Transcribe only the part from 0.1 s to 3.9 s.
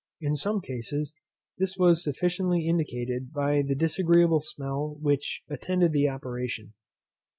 In some cases this was sufficiently indicated by the